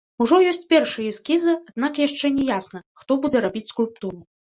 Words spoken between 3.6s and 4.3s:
скульптуру.